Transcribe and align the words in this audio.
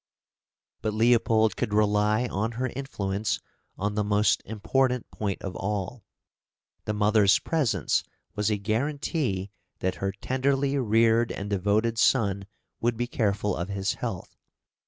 But 0.81 0.95
Leopold 0.95 1.55
could 1.55 1.75
rely 1.75 2.25
on 2.25 2.53
her 2.53 2.65
influence 2.75 3.39
on 3.77 3.93
the 3.93 4.03
most 4.03 4.41
important 4.45 5.11
point 5.11 5.39
of 5.43 5.55
all. 5.55 6.03
The 6.85 6.93
mother's 6.95 7.37
presence 7.37 8.03
was 8.33 8.49
a 8.49 8.57
guarantee 8.57 9.51
that 9.77 9.93
her 10.01 10.11
tenderly 10.11 10.75
reared 10.79 11.31
and 11.31 11.51
devoted 11.51 11.99
son 11.99 12.47
would 12.79 12.97
be 12.97 13.05
careful 13.05 13.55
of 13.55 13.69
his 13.69 13.93
health. 13.93 14.35